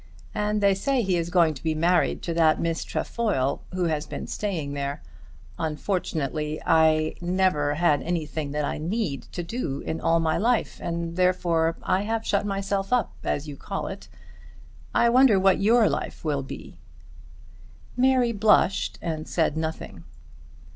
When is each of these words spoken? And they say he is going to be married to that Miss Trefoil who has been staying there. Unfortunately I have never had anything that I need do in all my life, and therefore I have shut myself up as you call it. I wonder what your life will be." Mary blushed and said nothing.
And 0.33 0.61
they 0.61 0.73
say 0.73 1.03
he 1.03 1.15
is 1.15 1.29
going 1.29 1.53
to 1.53 1.61
be 1.63 1.75
married 1.75 2.23
to 2.23 2.33
that 2.33 2.59
Miss 2.59 2.83
Trefoil 2.83 3.61
who 3.71 3.83
has 3.83 4.07
been 4.07 4.25
staying 4.25 4.73
there. 4.73 5.03
Unfortunately 5.59 6.59
I 6.65 7.13
have 7.19 7.21
never 7.21 7.75
had 7.75 8.01
anything 8.01 8.49
that 8.49 8.65
I 8.65 8.79
need 8.79 9.27
do 9.31 9.81
in 9.81 10.01
all 10.01 10.19
my 10.19 10.39
life, 10.39 10.79
and 10.81 11.17
therefore 11.17 11.75
I 11.83 12.01
have 12.01 12.25
shut 12.25 12.47
myself 12.47 12.91
up 12.91 13.13
as 13.23 13.47
you 13.47 13.55
call 13.55 13.85
it. 13.85 14.07
I 14.91 15.07
wonder 15.07 15.39
what 15.39 15.61
your 15.61 15.87
life 15.87 16.25
will 16.25 16.41
be." 16.41 16.79
Mary 17.95 18.31
blushed 18.31 18.97
and 19.03 19.27
said 19.27 19.55
nothing. 19.55 20.03